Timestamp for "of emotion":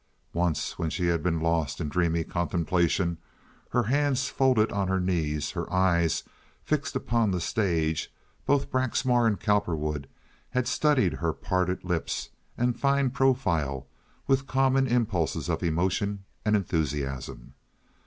15.49-16.25